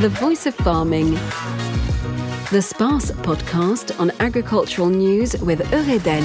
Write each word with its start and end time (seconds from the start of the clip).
The 0.00 0.08
Voice 0.08 0.46
of 0.46 0.54
Farming. 0.54 1.10
The 2.50 2.62
SPACE 2.62 3.10
podcast 3.20 4.00
on 4.00 4.10
agricultural 4.18 4.88
news 4.88 5.38
with 5.42 5.60
Eureden. 5.70 6.22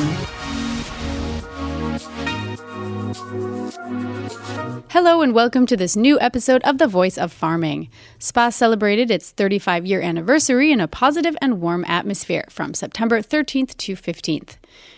Hello 4.92 5.22
and 5.22 5.34
welcome 5.34 5.66
to 5.66 5.76
this 5.76 5.98
new 5.98 6.18
episode 6.22 6.62
of 6.64 6.78
The 6.78 6.88
Voice 6.88 7.18
of 7.18 7.34
Farming. 7.34 7.90
SPACE 8.18 8.56
celebrated 8.56 9.12
its 9.12 9.32
35 9.32 9.86
year 9.86 10.02
anniversary 10.02 10.72
in 10.72 10.80
a 10.80 10.88
positive 10.88 11.36
and 11.42 11.60
warm 11.60 11.84
atmosphere 11.86 12.46
from 12.50 12.74
September 12.74 13.22
13th 13.22 13.76
to 13.76 13.98
15th. 13.98 14.56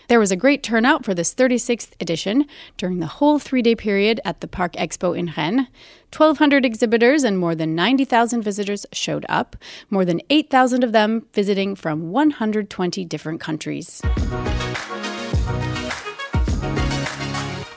There 0.07 0.19
was 0.21 0.31
a 0.31 0.37
great 0.37 0.63
turnout 0.63 1.03
for 1.03 1.13
this 1.13 1.35
36th 1.35 1.89
edition 1.99 2.45
during 2.77 2.99
the 2.99 3.07
whole 3.07 3.39
three 3.39 3.61
day 3.61 3.75
period 3.75 4.21
at 4.23 4.39
the 4.39 4.47
Parc 4.47 4.73
Expo 4.73 5.17
in 5.17 5.33
Rennes. 5.35 5.67
1,200 6.15 6.63
exhibitors 6.63 7.25
and 7.25 7.37
more 7.37 7.53
than 7.53 7.75
90,000 7.75 8.41
visitors 8.41 8.85
showed 8.93 9.25
up, 9.27 9.57
more 9.89 10.05
than 10.05 10.21
8,000 10.29 10.85
of 10.85 10.93
them 10.93 11.25
visiting 11.33 11.75
from 11.75 12.11
120 12.11 13.03
different 13.03 13.41
countries. 13.41 14.01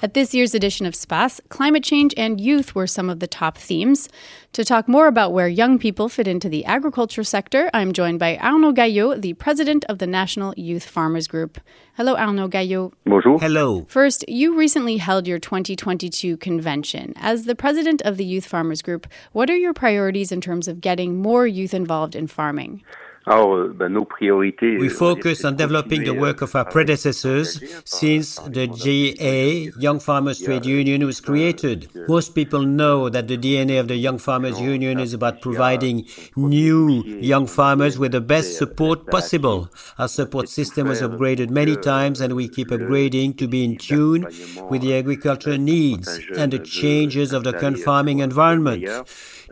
At 0.03 0.15
this 0.15 0.33
year's 0.33 0.55
edition 0.55 0.87
of 0.87 0.95
SPACE, 0.95 1.43
climate 1.51 1.85
change 1.85 2.15
and 2.17 2.41
youth 2.41 2.75
were 2.75 2.87
some 2.87 3.11
of 3.11 3.21
the 3.21 3.27
top 3.27 3.59
themes. 3.59 4.09
To 4.55 4.65
talk 4.65 4.89
more 4.89 5.07
about 5.07 5.35
where 5.35 5.47
young 5.47 5.79
people 5.79 6.09
fit 6.09 6.27
into 6.27 6.49
the 6.49 6.65
agriculture 6.65 7.23
sector, 7.23 7.69
I'm 7.75 7.93
joined 7.93 8.19
by 8.19 8.39
Arnaud 8.39 8.73
Gaillot, 8.73 9.21
the 9.21 9.35
president 9.35 9.85
of 9.91 9.99
the 9.99 10.07
National 10.07 10.55
Youth 10.57 10.85
Farmers 10.85 11.29
Group. 11.29 11.61
Hello, 11.99 12.17
Arnaud 12.17 12.49
Gaillot. 12.49 12.95
Bonjour. 13.05 13.39
Hello. 13.41 13.85
First, 13.91 14.27
you 14.27 14.57
recently 14.57 14.97
held 14.97 15.29
your 15.29 15.39
2022 15.39 16.39
convention. 16.39 17.13
As 17.17 17.45
the 17.45 17.55
president 17.55 18.01
of 18.01 18.17
the 18.17 18.25
Youth 18.25 18.47
Farmers 18.47 18.81
Group, 18.81 19.07
what 19.33 19.51
are 19.51 19.57
your 19.57 19.75
priorities 19.75 20.33
in 20.33 20.41
terms 20.41 20.67
of 20.67 20.81
getting 20.81 21.21
more 21.21 21.47
youth 21.47 21.75
involved 21.75 22.17
in 22.17 22.27
farming? 22.27 22.83
We 23.31 24.89
focus 24.89 25.45
on 25.45 25.55
developing 25.55 26.03
the 26.03 26.15
work 26.15 26.43
of 26.43 26.57
our 26.57 26.65
predecessors 26.65 27.63
since 27.85 28.37
the 28.37 28.67
JA, 28.67 29.71
Young 29.79 30.01
Farmers 30.01 30.41
Trade 30.41 30.67
Union, 30.67 31.07
was 31.07 31.21
created. 31.21 31.89
Most 32.09 32.35
people 32.35 32.63
know 32.63 33.09
that 33.09 33.29
the 33.29 33.39
DNA 33.39 33.79
of 33.79 33.87
the 33.87 33.95
Young 33.95 34.19
Farmers 34.19 34.61
Union 34.61 34.99
is 34.99 35.15
about 35.15 35.43
providing 35.43 36.07
new 36.35 37.05
young 37.05 37.47
farmers 37.47 38.01
with 38.01 38.11
the 38.13 38.21
best 38.21 38.59
support 38.59 39.07
possible. 39.07 39.71
Our 39.97 40.09
support 40.09 40.49
system 40.49 40.89
was 40.89 41.01
upgraded 41.01 41.51
many 41.51 41.77
times 41.77 42.21
and 42.21 42.35
we 42.35 42.49
keep 42.49 42.71
upgrading 42.71 43.39
to 43.39 43.47
be 43.47 43.65
in 43.65 43.77
tune 43.77 44.23
with 44.69 44.83
the 44.83 44.97
agricultural 44.97 45.59
needs 45.59 46.19
and 46.37 46.53
the 46.53 46.59
changes 46.59 47.33
of 47.33 47.45
the 47.45 47.53
current 47.53 47.79
farming 47.79 48.19
environment. 48.19 48.85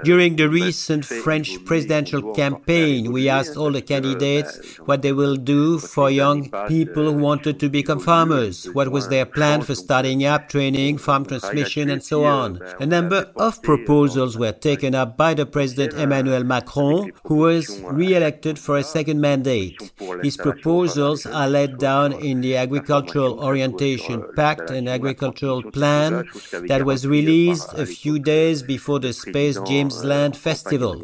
During 0.05 0.37
the 0.37 0.49
recent 0.49 1.05
French 1.05 1.65
presidential 1.65 2.33
campaign, 2.33 3.13
we 3.13 3.29
asked 3.29 3.57
all 3.57 3.68
the 3.73 3.83
candidates 3.83 4.79
what 4.79 5.03
they 5.03 5.13
will 5.13 5.37
do 5.37 5.79
for 5.79 6.11
young 6.11 6.51
people 6.69 7.05
who 7.05 7.19
wanted 7.19 7.61
to 7.61 7.69
become 7.69 8.01
farmers, 8.01 8.67
what 8.73 8.91
was 8.91 9.09
their 9.09 9.27
plan 9.27 9.63
for 9.63 9.75
starting 9.75 10.25
up, 10.25 10.49
training, 10.49 10.99
farm 10.99 11.25
transmission, 11.25 11.91
and 11.91 12.03
so 12.03 12.25
on. 12.25 12.61
A 12.81 12.87
number 12.87 13.31
of 13.37 13.63
proposals 13.63 14.37
were 14.37 14.53
taken 14.53 14.95
up 14.95 15.17
by 15.17 15.35
the 15.35 15.47
President 15.47 15.95
Emmanuel 15.95 16.45
Macron, 16.45 17.13
who 17.27 17.37
was 17.37 17.81
re-elected 17.83 18.59
for 18.59 18.77
a 18.77 18.85
second 18.85 19.21
mandate. 19.21 19.93
His 20.23 20.37
proposals 20.37 21.27
are 21.27 21.49
laid 21.49 21.79
down 21.79 22.13
in 22.13 22.41
the 22.41 22.57
Agricultural 22.57 23.41
Orientation 23.41 24.25
Pact 24.37 24.71
and 24.71 24.89
Agricultural 24.89 25.63
Plan 25.71 26.29
that 26.69 26.85
was 26.85 27.07
released 27.07 27.73
a 27.75 27.87
few 27.87 28.19
days 28.19 28.63
before 28.63 29.01
the 29.01 29.13
Space 29.13 29.59
James 29.67 30.05
Land 30.05 30.37
Festival. 30.37 30.95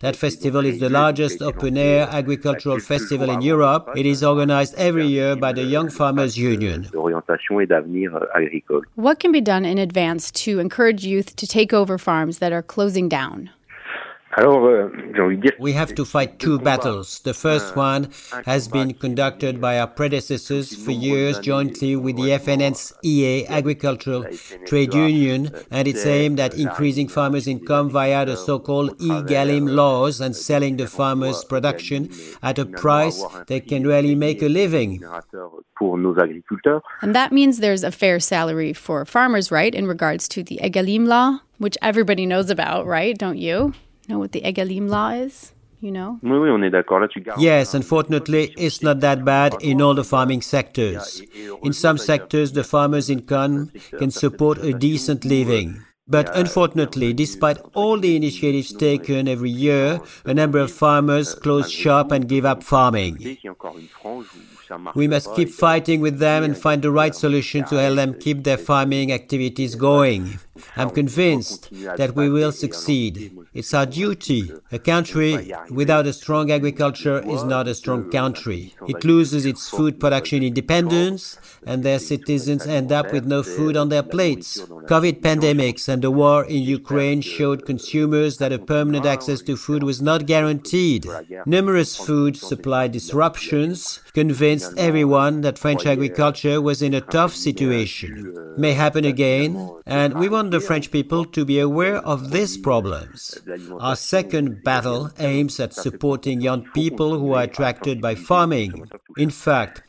That 0.00 0.16
festival 0.16 0.64
is 0.64 0.78
the 0.80 0.90
largest 0.90 1.42
open 1.42 1.76
air 1.76 1.89
agricultural 1.98 2.80
festival 2.80 3.30
in 3.30 3.42
Europe. 3.42 3.88
It 3.96 4.06
is 4.06 4.22
organized 4.22 4.74
every 4.76 5.06
year 5.06 5.36
by 5.36 5.52
the 5.52 5.62
Young 5.62 5.90
Farmers 5.90 6.38
Union. 6.38 6.88
What 8.94 9.20
can 9.20 9.32
be 9.32 9.40
done 9.40 9.64
in 9.64 9.78
advance 9.78 10.30
to 10.30 10.58
encourage 10.58 11.04
youth 11.04 11.36
to 11.36 11.46
take 11.46 11.72
over 11.72 11.98
farms 11.98 12.38
that 12.38 12.52
are 12.52 12.62
closing 12.62 13.08
down? 13.08 13.50
Euh, 14.38 14.88
we 15.58 15.72
have 15.72 15.92
to 15.94 16.04
fight 16.04 16.38
two 16.38 16.60
battles. 16.60 17.18
The 17.20 17.34
first 17.34 17.74
one 17.74 18.10
has 18.44 18.68
been 18.68 18.94
conducted 18.94 19.60
by 19.60 19.80
our 19.80 19.88
predecessors 19.88 20.72
for 20.72 20.92
years 20.92 21.40
jointly 21.40 21.96
with 21.96 22.16
the 22.16 22.30
FNSEA 22.38 23.48
Agricultural 23.48 24.26
Trade 24.66 24.94
Union, 24.94 25.50
and 25.70 25.88
it's 25.88 26.06
aimed 26.06 26.38
at 26.38 26.54
increasing 26.54 27.08
farmers' 27.08 27.48
income 27.48 27.90
via 27.90 28.24
the 28.24 28.36
so-called 28.36 28.96
EGalim 28.98 29.74
laws 29.74 30.20
and 30.20 30.36
selling 30.36 30.76
the 30.76 30.86
farmers' 30.86 31.44
production 31.44 32.08
at 32.40 32.58
a 32.58 32.66
price 32.66 33.24
they 33.48 33.60
can 33.60 33.84
really 33.84 34.14
make 34.14 34.42
a 34.42 34.48
living. 34.48 35.02
And 37.02 37.16
that 37.16 37.32
means 37.32 37.58
there's 37.58 37.82
a 37.82 37.90
fair 37.90 38.20
salary 38.20 38.72
for 38.74 39.04
farmers, 39.04 39.50
right, 39.50 39.74
in 39.74 39.88
regards 39.88 40.28
to 40.28 40.44
the 40.44 40.60
EGalim 40.62 41.06
law, 41.06 41.40
which 41.58 41.76
everybody 41.82 42.26
knows 42.26 42.48
about, 42.48 42.86
right? 42.86 43.18
Don't 43.18 43.38
you? 43.38 43.74
Know 44.10 44.18
what 44.18 44.32
the 44.32 44.42
EGalim 44.42 44.88
law 44.88 45.10
is? 45.10 45.52
You 45.80 45.92
know? 45.92 46.18
Yes, 47.38 47.72
unfortunately, 47.72 48.52
it's 48.58 48.82
not 48.82 49.00
that 49.00 49.24
bad 49.24 49.56
in 49.62 49.80
all 49.80 49.94
the 49.94 50.04
farming 50.04 50.42
sectors. 50.42 51.22
In 51.62 51.72
some 51.72 51.96
sectors, 51.96 52.52
the 52.52 52.64
farmer's 52.64 53.08
in 53.08 53.20
income 53.20 53.72
can 53.98 54.10
support 54.10 54.58
a 54.58 54.74
decent 54.74 55.24
living. 55.24 55.82
But 56.10 56.36
unfortunately, 56.36 57.12
despite 57.12 57.58
all 57.72 57.96
the 57.96 58.16
initiatives 58.16 58.74
taken 58.74 59.28
every 59.28 59.50
year, 59.50 60.00
a 60.24 60.34
number 60.34 60.58
of 60.58 60.72
farmers 60.72 61.34
close 61.34 61.70
shop 61.70 62.10
and 62.10 62.28
give 62.28 62.44
up 62.44 62.64
farming. 62.64 63.38
We 64.94 65.06
must 65.06 65.34
keep 65.36 65.50
fighting 65.50 66.00
with 66.00 66.18
them 66.18 66.42
and 66.42 66.58
find 66.58 66.82
the 66.82 66.90
right 66.90 67.14
solution 67.14 67.64
to 67.66 67.76
help 67.76 67.96
them 67.96 68.14
keep 68.14 68.42
their 68.42 68.58
farming 68.58 69.12
activities 69.12 69.76
going. 69.76 70.40
I'm 70.76 70.90
convinced 70.90 71.68
that 71.96 72.14
we 72.14 72.28
will 72.28 72.52
succeed. 72.52 73.32
It's 73.52 73.74
our 73.74 73.86
duty. 73.86 74.52
A 74.70 74.78
country 74.78 75.52
without 75.70 76.06
a 76.06 76.12
strong 76.12 76.50
agriculture 76.50 77.20
is 77.28 77.44
not 77.44 77.68
a 77.68 77.74
strong 77.74 78.10
country. 78.10 78.74
It 78.88 79.04
loses 79.04 79.44
its 79.44 79.68
food 79.68 79.98
production 80.00 80.42
independence 80.42 81.38
and 81.66 81.82
their 81.82 81.98
citizens 81.98 82.66
end 82.66 82.92
up 82.92 83.12
with 83.12 83.26
no 83.26 83.42
food 83.42 83.76
on 83.76 83.88
their 83.88 84.02
plates. 84.02 84.60
COVID 84.60 85.20
pandemics 85.20 85.88
and 85.88 86.02
the 86.02 86.10
war 86.10 86.44
in 86.44 86.62
Ukraine 86.62 87.20
showed 87.20 87.66
consumers 87.66 88.38
that 88.38 88.52
a 88.52 88.58
permanent 88.58 89.06
access 89.06 89.40
to 89.42 89.56
food 89.56 89.82
was 89.82 90.00
not 90.00 90.26
guaranteed. 90.26 91.06
Numerous 91.46 91.96
food 91.96 92.36
supply 92.36 92.88
disruptions 92.88 94.00
convinced 94.12 94.72
everyone 94.76 95.40
that 95.42 95.58
French 95.58 95.86
agriculture 95.86 96.60
was 96.60 96.82
in 96.82 96.94
a 96.94 97.00
tough 97.00 97.34
situation. 97.34 98.54
May 98.56 98.72
happen 98.72 99.04
again, 99.04 99.70
and 99.86 100.14
we 100.14 100.28
want 100.28 100.49
the 100.50 100.60
French 100.60 100.90
people 100.90 101.24
to 101.24 101.44
be 101.44 101.58
aware 101.58 101.96
of 101.96 102.30
these 102.30 102.58
problems. 102.58 103.38
Our 103.80 103.96
second 103.96 104.62
battle 104.64 105.10
aims 105.18 105.60
at 105.60 105.72
supporting 105.74 106.40
young 106.40 106.64
people 106.72 107.18
who 107.18 107.32
are 107.34 107.44
attracted 107.44 108.00
by 108.00 108.14
farming. 108.14 108.88
In 109.16 109.30
fact, 109.30 109.82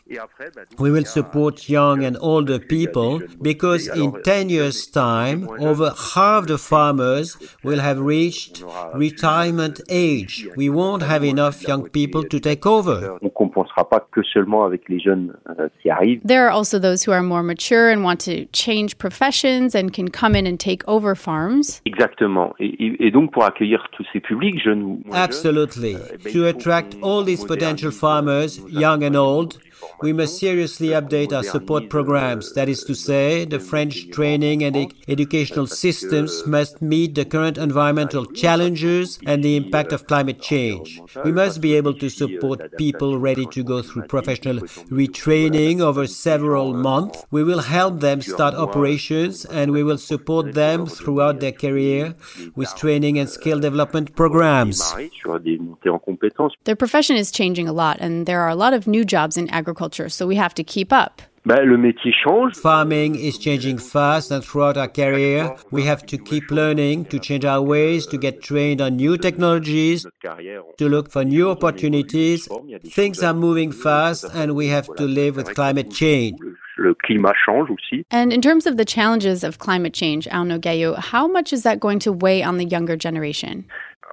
we 0.77 0.91
will 0.91 1.05
support 1.05 1.69
young 1.69 2.03
and 2.03 2.17
older 2.19 2.59
people 2.59 3.21
because 3.41 3.87
in 3.87 4.21
10 4.23 4.49
years' 4.49 4.85
time, 4.87 5.47
over 5.59 5.93
half 6.13 6.47
the 6.47 6.57
farmers 6.57 7.37
will 7.63 7.79
have 7.79 7.99
reached 7.99 8.63
retirement 8.93 9.79
age. 9.89 10.47
We 10.57 10.69
won't 10.69 11.03
have 11.03 11.23
enough 11.23 11.63
young 11.63 11.89
people 11.89 12.23
to 12.25 12.39
take 12.39 12.65
over. 12.65 13.17
There 16.25 16.45
are 16.45 16.51
also 16.51 16.77
those 16.79 17.03
who 17.03 17.11
are 17.11 17.23
more 17.23 17.43
mature 17.43 17.89
and 17.89 18.03
want 18.03 18.19
to 18.21 18.45
change 18.47 18.97
professions 18.97 19.75
and 19.75 19.93
can 19.93 20.09
come 20.09 20.35
in 20.35 20.45
and 20.45 20.59
take 20.59 20.83
over 20.87 21.15
farms. 21.15 21.81
Absolutely. 25.13 25.95
To 26.31 26.47
attract 26.47 26.95
all 27.01 27.23
these 27.23 27.43
potential 27.45 27.91
farmers, 27.91 28.59
young 28.67 29.03
and 29.03 29.10
old, 29.15 29.59
we 30.01 30.13
must 30.13 30.39
seriously 30.39 30.89
update 30.89 31.33
our 31.33 31.43
support 31.43 31.89
programs. 31.89 32.53
That 32.53 32.69
is 32.69 32.83
to 32.85 32.95
say, 32.95 33.45
the 33.45 33.59
French 33.59 34.09
training 34.11 34.63
and 34.63 34.93
educational 35.07 35.67
systems 35.67 36.45
must 36.45 36.81
meet 36.81 37.15
the 37.15 37.25
current 37.25 37.57
environmental 37.57 38.25
challenges 38.25 39.19
and 39.25 39.43
the 39.43 39.55
impact 39.55 39.91
of 39.91 40.07
climate 40.07 40.41
change. 40.41 40.99
We 41.23 41.31
must 41.31 41.61
be 41.61 41.75
able 41.75 41.93
to 41.95 42.09
support 42.09 42.77
people 42.77 43.19
ready 43.19 43.45
to 43.47 43.63
go 43.63 43.81
through 43.81 44.03
professional 44.03 44.59
retraining 44.89 45.81
over 45.81 46.07
several 46.07 46.73
months. 46.73 47.25
We 47.31 47.43
will 47.43 47.61
help 47.61 47.99
them 47.99 48.21
start 48.21 48.53
operations 48.55 49.45
and 49.45 49.71
we 49.71 49.83
will 49.83 49.97
support 49.97 50.53
them 50.53 50.85
throughout 50.85 51.39
their 51.39 51.51
career 51.51 52.15
with 52.55 52.75
training 52.75 53.17
and 53.19 53.29
skill 53.29 53.59
development 53.59 54.15
programs. 54.15 54.93
Their 56.63 56.75
profession 56.75 57.15
is 57.15 57.31
changing 57.31 57.67
a 57.67 57.73
lot 57.73 57.97
and 57.99 58.25
there 58.25 58.41
are 58.41 58.49
a 58.49 58.55
lot 58.55 58.73
of 58.73 58.87
new 58.87 59.05
jobs 59.05 59.37
in 59.37 59.49
agriculture, 59.49 59.70
so 60.09 60.27
we 60.27 60.35
have 60.35 60.53
to 60.55 60.63
keep 60.63 60.91
up. 60.91 61.21
le 61.45 61.77
métier 61.77 62.13
change. 62.23 62.55
Farming 62.55 63.15
is 63.15 63.37
changing 63.37 63.79
fast 63.79 64.31
and 64.31 64.43
throughout 64.43 64.77
our 64.77 64.87
career, 64.87 65.55
we 65.71 65.83
have 65.83 66.05
to 66.05 66.17
keep 66.17 66.51
learning, 66.51 67.05
to 67.05 67.19
change 67.19 67.45
our 67.45 67.61
ways, 67.61 68.05
to 68.07 68.17
get 68.17 68.41
trained 68.41 68.79
on 68.81 68.95
new 68.95 69.17
technologies, 69.17 70.05
to 70.77 70.89
look 70.89 71.11
for 71.11 71.23
new 71.23 71.49
opportunities. 71.49 72.47
Things 72.85 73.23
are 73.23 73.33
moving 73.33 73.71
fast 73.71 74.25
and 74.33 74.55
we 74.55 74.67
have 74.67 74.87
to 74.97 75.03
live 75.05 75.35
with 75.35 75.53
climate 75.55 75.91
change. 75.91 76.37
Le 76.77 76.95
climat 76.95 77.33
change 77.45 77.69
aussi. 77.69 78.05
And 78.11 78.31
in 78.31 78.41
terms 78.41 78.65
of 78.65 78.77
the 78.77 78.85
challenges 78.85 79.43
of 79.43 79.59
climate 79.59 79.93
change, 79.93 80.27
Arnaud 80.27 80.59
Gaillot, 80.59 80.97
how 80.97 81.27
much 81.27 81.53
is 81.53 81.63
that 81.63 81.79
going 81.79 81.99
to 81.99 82.11
weigh 82.11 82.43
on 82.43 82.57
the 82.57 82.65
younger 82.65 82.95
generation? 82.95 83.65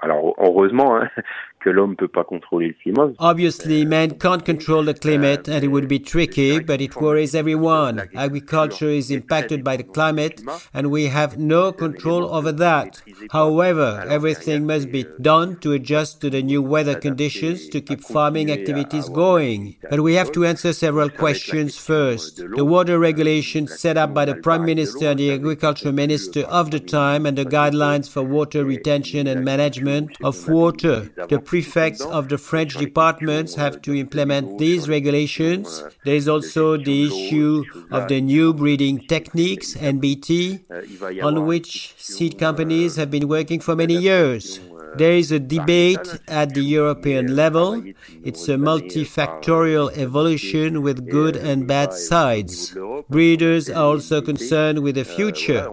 Alors 0.02 0.34
heureusement, 0.38 1.02
hein, 1.02 1.22
que 1.68 1.72
l'homme 1.74 1.96
peut 1.96 2.08
pas 2.08 2.24
contrôler 2.24 2.68
le 2.68 2.74
climat. 2.74 3.10
Obviously, 3.18 3.84
man 3.84 4.12
can't 4.18 4.42
control 4.42 4.84
the 4.84 4.94
climate 4.94 5.48
and 5.48 5.62
it 5.62 5.68
would 5.68 5.86
be 5.86 6.00
tricky, 6.00 6.60
but 6.60 6.80
it 6.80 6.96
worries 6.96 7.34
everyone. 7.34 8.08
Agriculture 8.14 8.88
is 8.88 9.10
impacted 9.10 9.62
by 9.62 9.76
the 9.76 9.82
climate 9.82 10.40
and 10.72 10.86
we 10.86 11.08
have 11.08 11.36
no 11.38 11.72
control 11.72 12.24
over 12.34 12.52
that. 12.52 13.02
However, 13.30 14.04
everything 14.08 14.66
must 14.66 14.90
be 14.90 15.04
done 15.20 15.56
to 15.60 15.72
adjust 15.72 16.22
to 16.22 16.30
the 16.30 16.42
new 16.42 16.62
weather 16.62 16.94
conditions 16.94 17.68
to 17.68 17.82
keep 17.82 18.00
farming 18.00 18.50
activities 18.50 19.08
going. 19.10 19.76
But 19.90 20.00
we 20.00 20.14
have 20.14 20.32
to 20.32 20.46
answer 20.46 20.72
several 20.72 21.10
questions 21.10 21.76
first. 21.76 22.36
The 22.56 22.64
water 22.64 22.98
regulations 22.98 23.78
set 23.78 23.98
up 23.98 24.14
by 24.14 24.24
the 24.24 24.36
Prime 24.36 24.64
Minister 24.64 25.08
and 25.08 25.20
the 25.20 25.32
Agriculture 25.32 25.92
Minister 25.92 26.42
of 26.44 26.70
the 26.70 26.80
time 26.80 27.26
and 27.26 27.36
the 27.36 27.44
guidelines 27.44 28.08
for 28.08 28.22
water 28.22 28.64
retention 28.64 29.26
and 29.26 29.44
management 29.44 30.16
of 30.22 30.48
water. 30.48 31.10
The 31.28 31.38
prefects 31.58 32.00
of 32.00 32.28
the 32.28 32.38
French 32.38 32.76
departments 32.76 33.56
have 33.56 33.82
to 33.82 33.92
implement 33.92 34.58
these 34.58 34.88
regulations. 34.88 35.82
There 36.04 36.14
is 36.14 36.28
also 36.28 36.76
the 36.76 36.98
issue 37.08 37.64
of 37.90 38.06
the 38.06 38.20
new 38.20 38.54
breeding 38.54 38.96
techniques, 39.08 39.74
NBT, 39.74 40.36
on 41.20 41.46
which 41.46 41.94
seed 41.98 42.38
companies 42.38 42.94
have 42.94 43.10
been 43.10 43.26
working 43.26 43.58
for 43.58 43.74
many 43.74 43.96
years. 43.96 44.60
There 44.96 45.12
is 45.12 45.32
a 45.32 45.38
debate 45.38 46.08
at 46.28 46.54
the 46.54 46.62
European 46.62 47.34
level. 47.34 47.82
It's 48.24 48.48
a 48.48 48.56
multifactorial 48.56 49.96
evolution 49.96 50.82
with 50.82 51.10
good 51.10 51.36
and 51.36 51.66
bad 51.66 51.92
sides. 51.92 52.74
Breeders 53.08 53.68
are 53.68 53.84
also 53.94 54.22
concerned 54.22 54.78
with 54.84 54.94
the 54.94 55.04
future. 55.04 55.70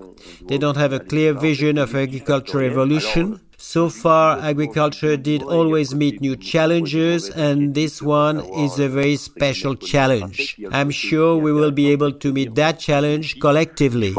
They 0.48 0.58
don't 0.58 0.78
have 0.78 0.94
a 0.94 1.00
clear 1.00 1.34
vision 1.34 1.78
of 1.78 1.96
agricultural 1.96 2.66
evolution. 2.66 3.42
So 3.67 3.89
far, 3.89 4.38
agriculture 4.38 5.17
did 5.17 5.41
always 5.41 5.95
meet 5.95 6.21
new 6.21 6.35
challenges, 6.35 7.29
and 7.31 7.73
this 7.73 8.00
one 8.00 8.39
is 8.39 8.79
a 8.79 8.88
very 8.88 9.15
special 9.15 9.75
challenge. 9.75 10.56
I'm 10.71 10.91
sure 10.91 11.35
we 11.35 11.51
will 11.51 11.71
be 11.71 11.88
able 11.91 12.12
to 12.12 12.31
meet 12.31 12.53
that 12.56 12.77
challenge 12.77 13.39
collectively. 13.39 14.13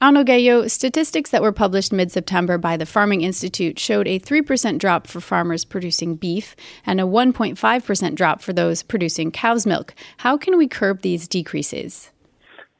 Arnaud 0.00 0.24
Gaillot, 0.24 0.70
statistics 0.70 1.30
that 1.30 1.42
were 1.42 1.52
published 1.52 1.92
mid 1.92 2.12
September 2.12 2.58
by 2.58 2.76
the 2.76 2.86
Farming 2.86 3.22
Institute 3.22 3.78
showed 3.78 4.06
a 4.06 4.20
3% 4.20 4.78
drop 4.78 5.08
for 5.08 5.20
farmers 5.20 5.64
producing 5.64 6.14
beef 6.14 6.54
and 6.86 7.00
a 7.00 7.04
1.5% 7.04 8.14
drop 8.14 8.40
for 8.40 8.52
those 8.52 8.84
producing 8.84 9.32
cow's 9.32 9.66
milk. 9.66 9.94
How 10.18 10.36
can 10.38 10.56
we 10.56 10.68
curb 10.68 11.02
these 11.02 11.26
decreases? 11.26 12.12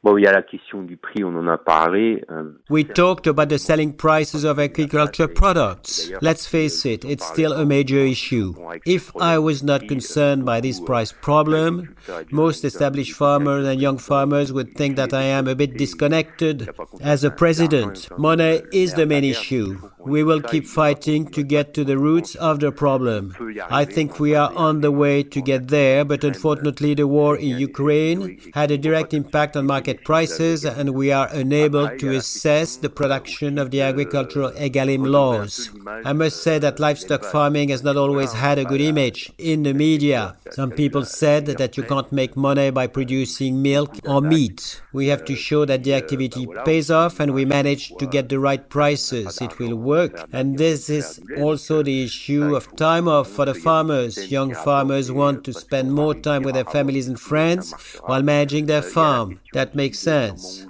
Bon, 0.05 0.19
il 0.19 0.23
y 0.23 0.27
a 0.27 0.31
la 0.31 0.43
question 0.43 0.83
du 0.83 0.97
prix, 0.97 1.23
on 1.23 1.35
en 1.35 1.47
a 1.47 1.57
parlé. 1.57 2.23
Euh, 2.29 2.51
we 2.69 2.85
talked 2.85 3.25
about 3.25 3.47
the 3.49 3.57
selling 3.57 3.91
prices 3.91 4.45
of 4.45 4.59
agriculture 4.59 5.27
products. 5.27 6.11
Let's 6.21 6.45
face 6.45 6.85
it, 6.85 7.03
it's 7.03 7.25
still 7.25 7.53
a 7.53 7.65
major 7.65 8.05
issue. 8.05 8.53
If 8.85 9.11
I 9.19 9.39
was 9.39 9.63
not 9.63 9.87
concerned 9.87 10.45
by 10.45 10.61
this 10.61 10.79
price 10.79 11.11
problem, 11.11 11.95
most 12.31 12.63
established 12.63 13.13
farmers 13.13 13.65
and 13.65 13.81
young 13.81 13.97
farmers 13.97 14.53
would 14.53 14.75
think 14.75 14.95
that 14.97 15.11
I 15.11 15.23
am 15.23 15.47
a 15.47 15.55
bit 15.55 15.75
disconnected. 15.75 16.69
As 17.01 17.23
a 17.23 17.31
president, 17.31 18.07
money 18.15 18.61
is 18.71 18.93
the 18.93 19.07
main 19.07 19.23
issue. 19.23 19.89
We 20.05 20.23
will 20.23 20.41
keep 20.41 20.65
fighting 20.65 21.27
to 21.31 21.41
get 21.43 21.73
to 21.75 21.83
the 21.83 21.97
roots 21.97 22.35
of 22.35 22.59
the 22.59 22.71
problem. 22.71 23.35
I 23.69 23.85
think 23.85 24.19
we 24.19 24.35
are 24.35 24.51
on 24.55 24.81
the 24.81 24.91
way 24.91 25.23
to 25.23 25.41
get 25.41 25.69
there, 25.69 26.05
but 26.05 26.23
unfortunately 26.23 26.93
the 26.93 27.07
war 27.07 27.35
in 27.35 27.57
Ukraine 27.59 28.39
had 28.53 28.69
a 28.71 28.77
direct 28.77 29.13
impact 29.13 29.57
on 29.57 29.65
market 29.65 30.03
prices 30.03 30.63
and 30.65 30.91
we 31.01 31.11
are 31.11 31.29
unable 31.31 31.87
to 31.97 32.15
assess 32.15 32.75
the 32.75 32.89
production 32.89 33.57
of 33.57 33.71
the 33.71 33.81
agricultural 33.81 34.51
EGalim 34.51 35.07
laws. 35.07 35.69
I 36.05 36.13
must 36.13 36.43
say 36.43 36.59
that 36.59 36.79
livestock 36.79 37.23
farming 37.25 37.69
has 37.69 37.83
not 37.83 37.97
always 37.97 38.33
had 38.33 38.59
a 38.59 38.65
good 38.65 38.81
image 38.81 39.31
in 39.37 39.63
the 39.63 39.73
media. 39.73 40.37
Some 40.51 40.71
people 40.71 41.05
said 41.05 41.45
that 41.47 41.77
you 41.77 41.83
can't 41.83 42.11
make 42.11 42.35
money 42.37 42.69
by 42.69 42.87
producing 42.87 43.61
milk 43.61 43.91
or 44.07 44.21
meat. 44.21 44.81
We 44.93 45.07
have 45.07 45.25
to 45.25 45.35
show 45.35 45.65
that 45.65 45.83
the 45.83 45.93
activity 45.95 46.47
pays 46.65 46.91
off 46.91 47.19
and 47.19 47.33
we 47.33 47.45
manage 47.45 47.83
to 47.99 48.05
get 48.05 48.29
the 48.29 48.39
right 48.39 48.63
prices. 48.69 49.41
It 49.41 49.57
will 49.59 49.75
work. 49.75 49.94
And 50.31 50.57
this 50.57 50.89
is 50.89 51.19
also 51.37 51.81
the 51.83 52.03
issue 52.03 52.55
of 52.55 52.75
time 52.75 53.07
off 53.07 53.29
for 53.29 53.45
the 53.45 53.53
farmers. 53.53 54.31
Young 54.31 54.53
farmers 54.53 55.11
want 55.11 55.43
to 55.45 55.53
spend 55.53 55.93
more 55.93 56.13
time 56.13 56.43
with 56.43 56.55
their 56.55 56.65
families 56.65 57.07
and 57.07 57.19
friends 57.19 57.73
while 58.05 58.23
managing 58.23 58.65
their 58.67 58.81
farm. 58.81 59.39
That 59.53 59.73
makes 59.73 59.85
makes 59.85 59.99
sense. 59.99 60.67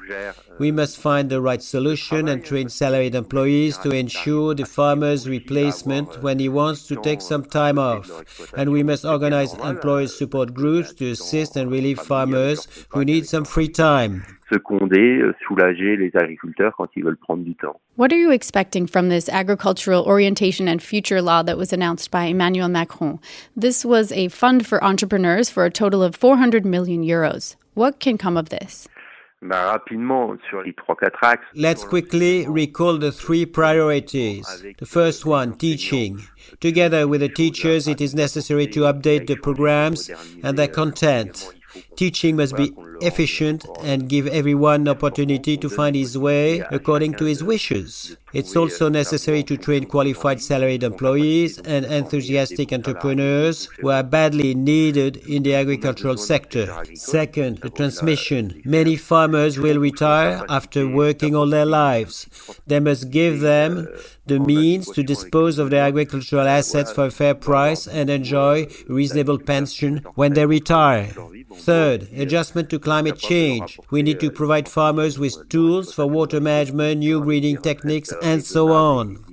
We 0.58 0.72
must 0.72 0.98
find 0.98 1.30
the 1.30 1.42
right 1.42 1.62
solution 1.62 2.28
and 2.28 2.44
train 2.44 2.70
salaried 2.70 3.16
employees 3.16 3.78
to 3.80 3.92
ensure 3.92 4.56
the 4.56 4.66
farmer's 4.66 5.28
replacement 5.28 6.24
when 6.24 6.40
he 6.40 6.48
wants 6.48 6.88
to 6.88 6.96
take 7.02 7.22
some 7.22 7.44
time 7.44 7.78
off. 7.78 8.10
And 8.56 8.72
we 8.72 8.84
must 8.84 9.04
organize 9.04 9.54
employee 9.54 10.08
support 10.08 10.54
groups 10.54 10.94
to 10.94 11.12
assist 11.12 11.56
and 11.56 11.70
relieve 11.70 12.00
farmers 12.00 12.68
who 12.90 13.04
need 13.04 13.28
some 13.28 13.46
free 13.46 13.70
time. 13.70 14.24
seconder, 14.52 15.22
euh, 15.24 15.34
soulager 15.48 15.98
les 15.98 16.12
agriculteurs 16.16 16.74
quand 16.78 16.88
ils 16.96 17.04
veulent 17.04 17.18
prendre 17.18 17.44
du 17.44 17.56
temps. 17.56 17.80
What 17.98 18.12
are 18.12 18.18
you 18.18 18.32
expecting 18.32 18.88
from 18.88 19.10
this 19.10 19.28
agricultural 19.30 20.04
orientation 20.06 20.68
and 20.68 20.82
future 20.82 21.22
law 21.22 21.42
that 21.44 21.58
was 21.58 21.74
announced 21.74 22.12
by 22.12 22.26
Emmanuel 22.26 22.70
Macron? 22.70 23.20
This 23.56 23.84
was 23.84 24.12
a 24.12 24.28
fund 24.28 24.66
for 24.66 24.84
entrepreneurs 24.84 25.50
for 25.50 25.66
a 25.66 25.72
total 25.72 26.04
of 26.04 26.16
400 26.16 26.66
million 26.66 27.04
euros. 27.04 27.56
What 27.74 28.00
can 28.00 28.18
come 28.18 28.38
of 28.38 28.50
this? 28.50 28.88
Let's 31.56 31.84
quickly 31.84 32.48
recall 32.48 32.98
the 32.98 33.12
three 33.12 33.46
priorities. 33.46 34.64
The 34.78 34.86
first 34.86 35.26
one, 35.26 35.58
teaching. 35.58 36.28
Together 36.60 37.08
with 37.08 37.22
the 37.22 37.30
teachers, 37.30 37.88
it 37.88 38.02
is 38.02 38.14
necessary 38.16 38.68
to 38.68 38.82
update 38.82 39.28
the 39.28 39.36
programs 39.36 40.10
and 40.44 40.58
their 40.58 40.68
content. 40.68 41.54
Teaching 41.96 42.38
must 42.38 42.56
be 42.56 42.74
efficient 43.02 43.66
and 43.84 44.08
give 44.08 44.28
everyone 44.28 44.82
an 44.82 44.90
opportunity 44.90 45.58
to 45.58 45.70
find 45.70 45.96
his 45.96 46.18
way 46.18 46.60
according 46.72 47.14
to 47.16 47.26
his 47.26 47.44
wishes. 47.44 48.18
It's 48.36 48.54
also 48.58 48.90
necessary 48.90 49.44
to 49.44 49.56
train 49.56 49.86
qualified 49.86 50.42
salaried 50.42 50.84
employees 50.84 51.58
and 51.60 51.86
enthusiastic 51.86 52.74
entrepreneurs 52.74 53.70
who 53.80 53.90
are 53.90 54.04
badly 54.04 54.54
needed 54.54 55.16
in 55.26 55.44
the 55.44 55.56
agricultural 55.56 56.18
sector. 56.18 56.66
Second, 56.96 57.60
the 57.60 57.70
transmission. 57.70 58.62
Many 58.66 58.98
farmers 58.98 59.58
will 59.58 59.80
retire 59.80 60.44
after 60.50 60.86
working 60.86 61.34
all 61.34 61.48
their 61.48 61.66
lives. 61.66 62.28
They 62.68 62.82
must 62.82 63.10
give 63.10 63.40
them 63.40 63.88
the 64.26 64.40
means 64.40 64.92
to 64.92 65.04
dispose 65.04 65.58
of 65.58 65.70
their 65.70 65.86
agricultural 65.86 66.48
assets 66.48 66.92
for 66.92 67.06
a 67.06 67.12
fair 67.12 67.36
price 67.36 67.88
and 67.88 68.10
enjoy 68.10 68.68
reasonable 68.90 69.40
pension 69.40 69.98
when 70.16 70.34
they 70.34 70.46
retire. 70.46 71.14
Third, 71.54 72.10
adjustment 72.16 72.70
to 72.72 72.80
climate 72.80 73.18
change. 73.18 73.80
We 73.92 74.02
need 74.02 74.20
to 74.20 74.32
provide 74.32 74.68
farmers 74.68 75.18
with 75.20 75.48
tools 75.48 75.94
for 75.94 76.06
water 76.06 76.42
management, 76.42 77.00
new 77.00 77.22
breeding 77.22 77.58
techniques, 77.58 78.12
and 78.26 78.44
so 78.44 78.72
on. 78.72 79.24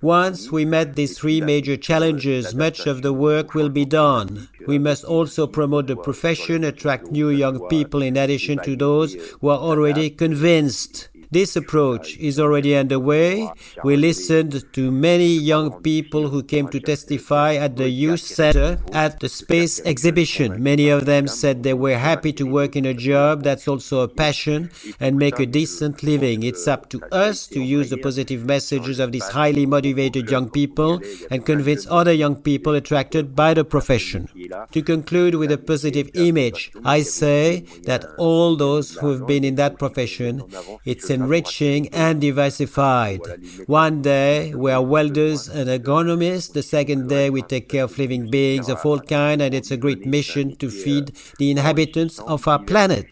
Once 0.00 0.50
we 0.50 0.64
met 0.64 0.96
these 0.96 1.18
three 1.18 1.40
major 1.40 1.76
challenges, 1.76 2.54
much 2.54 2.86
of 2.86 3.02
the 3.02 3.12
work 3.12 3.54
will 3.54 3.68
be 3.68 3.84
done. 3.84 4.48
We 4.66 4.78
must 4.78 5.04
also 5.04 5.46
promote 5.46 5.86
the 5.86 5.96
profession, 5.96 6.64
attract 6.64 7.10
new 7.10 7.28
young 7.28 7.68
people 7.68 8.02
in 8.02 8.16
addition 8.16 8.58
to 8.64 8.74
those 8.76 9.14
who 9.40 9.48
are 9.48 9.58
already 9.58 10.08
convinced. 10.10 11.08
This 11.32 11.56
approach 11.56 12.18
is 12.18 12.38
already 12.38 12.76
underway. 12.76 13.50
We 13.82 13.96
listened 13.96 14.70
to 14.74 14.90
many 14.90 15.28
young 15.28 15.80
people 15.80 16.28
who 16.28 16.42
came 16.42 16.68
to 16.68 16.78
testify 16.78 17.54
at 17.54 17.76
the 17.76 17.88
youth 17.88 18.20
center 18.20 18.78
at 18.92 19.18
the 19.20 19.30
space 19.30 19.80
exhibition. 19.80 20.62
Many 20.62 20.90
of 20.90 21.06
them 21.06 21.26
said 21.26 21.62
they 21.62 21.72
were 21.72 21.96
happy 21.96 22.34
to 22.34 22.44
work 22.44 22.76
in 22.76 22.84
a 22.84 22.92
job 22.92 23.44
that's 23.44 23.66
also 23.66 24.00
a 24.00 24.08
passion 24.08 24.70
and 25.00 25.16
make 25.16 25.40
a 25.40 25.46
decent 25.46 26.02
living. 26.02 26.42
It's 26.42 26.68
up 26.68 26.90
to 26.90 27.00
us 27.10 27.46
to 27.46 27.62
use 27.62 27.88
the 27.88 27.96
positive 27.96 28.44
messages 28.44 28.98
of 28.98 29.12
these 29.12 29.28
highly 29.28 29.64
motivated 29.64 30.30
young 30.30 30.50
people 30.50 31.00
and 31.30 31.46
convince 31.46 31.86
other 31.88 32.12
young 32.12 32.36
people 32.36 32.74
attracted 32.74 33.34
by 33.34 33.54
the 33.54 33.64
profession. 33.64 34.28
To 34.72 34.82
conclude 34.82 35.36
with 35.36 35.50
a 35.50 35.56
positive 35.56 36.10
image, 36.12 36.72
I 36.84 37.00
say 37.00 37.64
that 37.84 38.04
all 38.18 38.54
those 38.54 38.96
who 38.96 39.08
have 39.12 39.26
been 39.26 39.44
in 39.44 39.54
that 39.54 39.78
profession, 39.78 40.42
it's 40.84 41.08
an 41.08 41.21
enriching 41.22 41.88
and 41.88 42.20
diversified. 42.20 43.20
One 43.66 44.02
day 44.02 44.54
we 44.54 44.70
are 44.70 44.82
welders 44.82 45.48
and 45.48 45.68
agronomists, 45.68 46.52
the 46.52 46.62
second 46.62 47.08
day 47.08 47.30
we 47.30 47.42
take 47.42 47.68
care 47.68 47.84
of 47.84 47.98
living 47.98 48.30
beings 48.30 48.68
of 48.68 48.84
all 48.84 49.00
kinds, 49.00 49.42
and 49.42 49.54
it's 49.54 49.70
a 49.70 49.76
great 49.76 50.06
mission 50.06 50.56
to 50.56 50.70
feed 50.70 51.12
the 51.38 51.50
inhabitants 51.50 52.18
of 52.20 52.46
our 52.48 52.58
planet. 52.58 53.06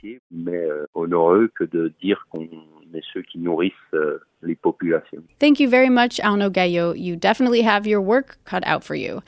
Thank 5.39 5.61
you 5.61 5.69
very 5.69 5.91
much, 5.91 6.21
Arnaud 6.21 6.51
Gaillot. 6.51 6.99
You 6.99 7.17
definitely 7.17 7.63
have 7.63 7.87
your 7.87 8.01
work 8.01 8.39
cut 8.45 8.67
out 8.67 8.83
for 8.85 8.95
you. 8.95 9.23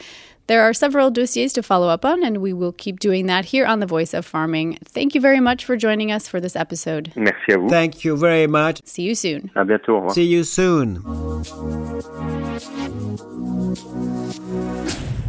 There 0.48 0.62
are 0.62 0.72
several 0.72 1.10
dossiers 1.10 1.52
to 1.52 1.62
follow 1.62 1.88
up 1.88 2.04
on, 2.04 2.24
and 2.24 2.38
we 2.38 2.52
will 2.52 2.72
keep 2.72 2.98
doing 2.98 3.26
that 3.26 3.44
here 3.46 3.64
on 3.64 3.78
The 3.78 3.86
Voice 3.86 4.12
of 4.12 4.26
Farming. 4.26 4.76
Thank 4.84 5.14
you 5.14 5.20
very 5.20 5.38
much 5.38 5.64
for 5.64 5.76
joining 5.76 6.10
us 6.10 6.26
for 6.26 6.40
this 6.40 6.56
episode. 6.56 7.12
Merci 7.14 7.52
à 7.52 7.60
vous. 7.60 7.68
Thank 7.68 8.04
you 8.04 8.16
very 8.16 8.48
much. 8.48 8.80
See 8.84 9.02
you 9.02 9.14
soon. 9.14 9.52
À 9.54 9.64
bientôt. 9.64 10.10
See 10.12 10.24
you 10.24 10.42
soon. 10.42 11.00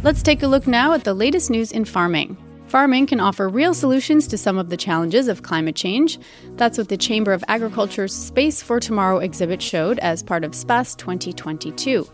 Let's 0.02 0.22
take 0.22 0.42
a 0.42 0.48
look 0.48 0.66
now 0.66 0.92
at 0.92 1.04
the 1.04 1.14
latest 1.14 1.48
news 1.48 1.70
in 1.70 1.84
farming. 1.84 2.36
Farming 2.66 3.06
can 3.06 3.20
offer 3.20 3.48
real 3.48 3.72
solutions 3.72 4.26
to 4.26 4.36
some 4.36 4.58
of 4.58 4.68
the 4.68 4.76
challenges 4.76 5.28
of 5.28 5.42
climate 5.42 5.76
change. 5.76 6.18
That's 6.56 6.76
what 6.76 6.88
the 6.88 6.96
Chamber 6.96 7.32
of 7.32 7.44
Agriculture's 7.46 8.12
Space 8.12 8.60
for 8.62 8.80
Tomorrow 8.80 9.18
exhibit 9.18 9.62
showed 9.62 10.00
as 10.00 10.24
part 10.24 10.42
of 10.42 10.56
SPACE 10.56 10.96
2022. 10.96 12.04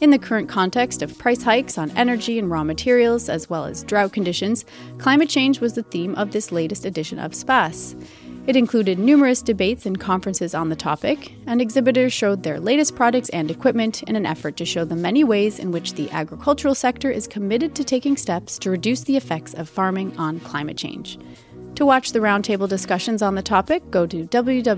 In 0.00 0.10
the 0.10 0.18
current 0.18 0.48
context 0.48 1.02
of 1.02 1.16
price 1.18 1.42
hikes 1.42 1.78
on 1.78 1.90
energy 1.92 2.38
and 2.38 2.50
raw 2.50 2.64
materials, 2.64 3.28
as 3.28 3.48
well 3.48 3.64
as 3.64 3.84
drought 3.84 4.12
conditions, 4.12 4.64
climate 4.98 5.28
change 5.28 5.60
was 5.60 5.74
the 5.74 5.84
theme 5.84 6.14
of 6.16 6.32
this 6.32 6.50
latest 6.50 6.84
edition 6.84 7.18
of 7.18 7.34
SPACE. 7.34 7.94
It 8.46 8.56
included 8.56 8.98
numerous 8.98 9.40
debates 9.40 9.86
and 9.86 9.98
conferences 9.98 10.54
on 10.54 10.68
the 10.68 10.76
topic, 10.76 11.32
and 11.46 11.62
exhibitors 11.62 12.12
showed 12.12 12.42
their 12.42 12.60
latest 12.60 12.94
products 12.94 13.30
and 13.30 13.50
equipment 13.50 14.02
in 14.02 14.16
an 14.16 14.26
effort 14.26 14.58
to 14.58 14.66
show 14.66 14.84
the 14.84 14.96
many 14.96 15.24
ways 15.24 15.58
in 15.58 15.70
which 15.70 15.94
the 15.94 16.10
agricultural 16.10 16.74
sector 16.74 17.10
is 17.10 17.26
committed 17.26 17.74
to 17.74 17.84
taking 17.84 18.18
steps 18.18 18.58
to 18.58 18.70
reduce 18.70 19.04
the 19.04 19.16
effects 19.16 19.54
of 19.54 19.68
farming 19.68 20.14
on 20.18 20.40
climate 20.40 20.76
change. 20.76 21.18
To 21.76 21.86
watch 21.86 22.12
the 22.12 22.18
roundtable 22.18 22.68
discussions 22.68 23.22
on 23.22 23.34
the 23.34 23.42
topic, 23.42 23.90
go 23.90 24.06
to 24.06 24.24
www.space.fr. 24.26 24.74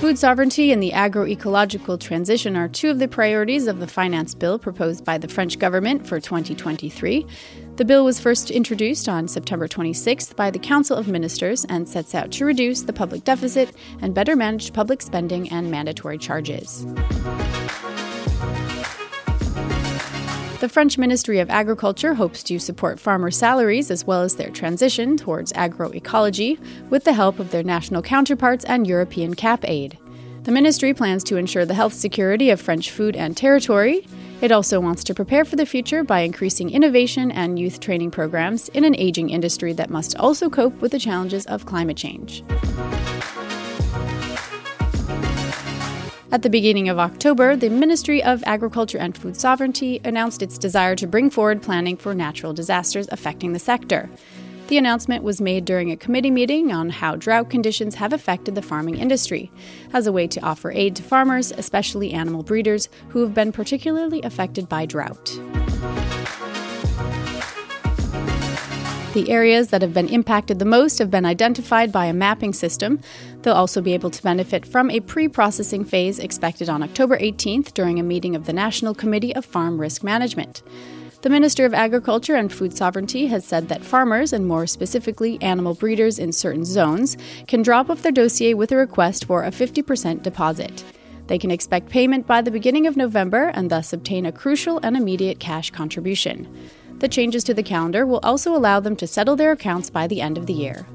Food 0.00 0.16
sovereignty 0.16 0.70
and 0.70 0.80
the 0.80 0.92
agroecological 0.92 1.98
transition 1.98 2.56
are 2.56 2.68
two 2.68 2.88
of 2.88 3.00
the 3.00 3.08
priorities 3.08 3.66
of 3.66 3.80
the 3.80 3.88
finance 3.88 4.32
bill 4.32 4.56
proposed 4.56 5.04
by 5.04 5.18
the 5.18 5.26
French 5.26 5.58
government 5.58 6.06
for 6.06 6.20
2023. 6.20 7.26
The 7.74 7.84
bill 7.84 8.04
was 8.04 8.20
first 8.20 8.52
introduced 8.52 9.08
on 9.08 9.26
September 9.26 9.66
26th 9.66 10.36
by 10.36 10.52
the 10.52 10.58
Council 10.60 10.96
of 10.96 11.08
Ministers 11.08 11.64
and 11.64 11.88
sets 11.88 12.14
out 12.14 12.30
to 12.30 12.44
reduce 12.44 12.82
the 12.82 12.92
public 12.92 13.24
deficit 13.24 13.74
and 14.00 14.14
better 14.14 14.36
manage 14.36 14.72
public 14.72 15.02
spending 15.02 15.50
and 15.50 15.68
mandatory 15.68 16.16
charges. 16.16 16.86
The 20.60 20.68
French 20.68 20.98
Ministry 20.98 21.38
of 21.38 21.50
Agriculture 21.50 22.14
hopes 22.14 22.42
to 22.42 22.58
support 22.58 22.98
farmer 22.98 23.30
salaries 23.30 23.92
as 23.92 24.04
well 24.04 24.22
as 24.22 24.34
their 24.34 24.50
transition 24.50 25.16
towards 25.16 25.52
agroecology 25.52 26.58
with 26.90 27.04
the 27.04 27.12
help 27.12 27.38
of 27.38 27.52
their 27.52 27.62
national 27.62 28.02
counterparts 28.02 28.64
and 28.64 28.84
European 28.84 29.34
CAP 29.34 29.64
aid. 29.68 29.96
The 30.42 30.50
ministry 30.50 30.92
plans 30.94 31.22
to 31.24 31.36
ensure 31.36 31.64
the 31.64 31.74
health 31.74 31.92
security 31.92 32.50
of 32.50 32.60
French 32.60 32.90
food 32.90 33.14
and 33.14 33.36
territory. 33.36 34.04
It 34.40 34.50
also 34.50 34.80
wants 34.80 35.04
to 35.04 35.14
prepare 35.14 35.44
for 35.44 35.54
the 35.54 35.64
future 35.64 36.02
by 36.02 36.20
increasing 36.22 36.70
innovation 36.70 37.30
and 37.30 37.56
youth 37.56 37.78
training 37.78 38.10
programs 38.10 38.68
in 38.70 38.82
an 38.82 38.96
aging 38.96 39.30
industry 39.30 39.72
that 39.74 39.90
must 39.90 40.16
also 40.16 40.50
cope 40.50 40.74
with 40.80 40.90
the 40.90 40.98
challenges 40.98 41.46
of 41.46 41.66
climate 41.66 41.96
change. 41.96 42.42
At 46.30 46.42
the 46.42 46.50
beginning 46.50 46.90
of 46.90 46.98
October, 46.98 47.56
the 47.56 47.70
Ministry 47.70 48.22
of 48.22 48.44
Agriculture 48.44 48.98
and 48.98 49.16
Food 49.16 49.34
Sovereignty 49.34 49.98
announced 50.04 50.42
its 50.42 50.58
desire 50.58 50.94
to 50.96 51.06
bring 51.06 51.30
forward 51.30 51.62
planning 51.62 51.96
for 51.96 52.14
natural 52.14 52.52
disasters 52.52 53.08
affecting 53.10 53.54
the 53.54 53.58
sector. 53.58 54.10
The 54.66 54.76
announcement 54.76 55.24
was 55.24 55.40
made 55.40 55.64
during 55.64 55.90
a 55.90 55.96
committee 55.96 56.30
meeting 56.30 56.70
on 56.70 56.90
how 56.90 57.16
drought 57.16 57.48
conditions 57.48 57.94
have 57.94 58.12
affected 58.12 58.54
the 58.54 58.60
farming 58.60 58.98
industry, 58.98 59.50
as 59.94 60.06
a 60.06 60.12
way 60.12 60.26
to 60.26 60.40
offer 60.42 60.70
aid 60.70 60.96
to 60.96 61.02
farmers, 61.02 61.50
especially 61.52 62.12
animal 62.12 62.42
breeders, 62.42 62.90
who 63.08 63.22
have 63.22 63.32
been 63.32 63.50
particularly 63.50 64.20
affected 64.20 64.68
by 64.68 64.84
drought. 64.84 65.30
The 69.14 69.30
areas 69.30 69.68
that 69.68 69.80
have 69.80 69.94
been 69.94 70.10
impacted 70.10 70.58
the 70.58 70.66
most 70.66 70.98
have 70.98 71.10
been 71.10 71.24
identified 71.24 71.90
by 71.90 72.04
a 72.04 72.12
mapping 72.12 72.52
system. 72.52 73.00
They'll 73.40 73.54
also 73.54 73.80
be 73.80 73.94
able 73.94 74.10
to 74.10 74.22
benefit 74.22 74.66
from 74.66 74.90
a 74.90 75.00
pre 75.00 75.28
processing 75.28 75.86
phase 75.86 76.18
expected 76.18 76.68
on 76.68 76.82
October 76.82 77.16
18th 77.18 77.72
during 77.72 77.98
a 77.98 78.02
meeting 78.02 78.36
of 78.36 78.44
the 78.44 78.52
National 78.52 78.94
Committee 78.94 79.34
of 79.34 79.46
Farm 79.46 79.80
Risk 79.80 80.04
Management. 80.04 80.62
The 81.22 81.30
Minister 81.30 81.64
of 81.64 81.72
Agriculture 81.72 82.36
and 82.36 82.52
Food 82.52 82.76
Sovereignty 82.76 83.26
has 83.28 83.46
said 83.46 83.68
that 83.68 83.82
farmers, 83.82 84.34
and 84.34 84.46
more 84.46 84.66
specifically 84.66 85.40
animal 85.40 85.74
breeders 85.74 86.18
in 86.18 86.30
certain 86.30 86.66
zones, 86.66 87.16
can 87.46 87.62
drop 87.62 87.88
off 87.88 88.02
their 88.02 88.12
dossier 88.12 88.52
with 88.52 88.72
a 88.72 88.76
request 88.76 89.24
for 89.24 89.42
a 89.42 89.50
50% 89.50 90.22
deposit. 90.22 90.84
They 91.28 91.38
can 91.38 91.50
expect 91.50 91.88
payment 91.88 92.26
by 92.26 92.42
the 92.42 92.50
beginning 92.50 92.86
of 92.86 92.96
November 92.96 93.50
and 93.54 93.70
thus 93.70 93.94
obtain 93.94 94.26
a 94.26 94.32
crucial 94.32 94.78
and 94.82 94.96
immediate 94.96 95.40
cash 95.40 95.70
contribution. 95.70 96.46
The 96.98 97.08
changes 97.08 97.44
to 97.44 97.54
the 97.54 97.62
calendar 97.62 98.04
will 98.04 98.20
also 98.22 98.54
allow 98.54 98.80
them 98.80 98.96
to 98.96 99.06
settle 99.06 99.36
their 99.36 99.52
accounts 99.52 99.88
by 99.90 100.06
the 100.06 100.20
end 100.20 100.36
of 100.36 100.46
the 100.46 100.52
year. 100.52 100.86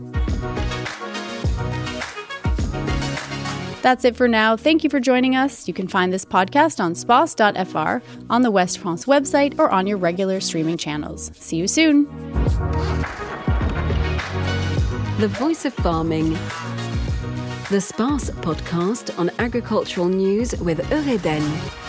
That's 3.81 4.05
it 4.05 4.15
for 4.15 4.29
now. 4.29 4.55
Thank 4.55 4.83
you 4.85 4.89
for 4.89 5.01
joining 5.01 5.35
us. 5.35 5.67
You 5.67 5.73
can 5.73 5.89
find 5.89 6.13
this 6.13 6.23
podcast 6.23 6.81
on 6.81 6.95
space.fr, 6.95 7.97
on 8.29 8.41
the 8.41 8.49
West 8.49 8.79
France 8.79 9.05
website, 9.05 9.59
or 9.59 9.69
on 9.71 9.87
your 9.87 9.97
regular 9.97 10.39
streaming 10.39 10.77
channels. 10.77 11.31
See 11.35 11.57
you 11.57 11.67
soon. 11.67 12.05
The 15.19 15.27
Voice 15.27 15.65
of 15.65 15.73
Farming. 15.73 16.31
The 17.69 17.81
SPACE 17.81 18.29
podcast 18.41 19.17
on 19.19 19.29
agricultural 19.39 20.07
news 20.07 20.55
with 20.61 20.79
Eureden. 20.89 21.82